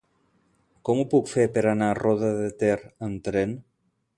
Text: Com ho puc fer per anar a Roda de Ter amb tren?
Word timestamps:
Com 0.89 1.01
ho 1.01 1.03
puc 1.11 1.29
fer 1.33 1.45
per 1.57 1.63
anar 1.73 1.91
a 1.91 1.99
Roda 1.99 2.33
de 2.41 2.51
Ter 2.63 2.73
amb 3.11 3.25
tren? 3.29 3.55